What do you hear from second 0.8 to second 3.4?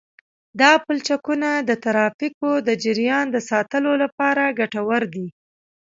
پلچکونه د ترافیکو د جریان د